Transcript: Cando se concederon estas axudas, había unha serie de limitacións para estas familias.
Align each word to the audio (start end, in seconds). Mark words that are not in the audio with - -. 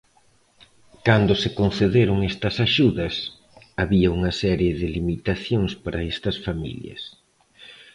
Cando 1.07 1.33
se 1.41 1.49
concederon 1.59 2.17
estas 2.31 2.55
axudas, 2.67 3.15
había 3.83 4.09
unha 4.17 4.31
serie 4.43 4.71
de 4.79 4.87
limitacións 4.95 5.71
para 5.83 6.05
estas 6.13 6.37
familias. 6.45 7.01